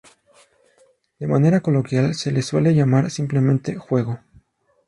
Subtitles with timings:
[1.19, 4.19] De manera coloquial se les suele llamar simplemente jugo.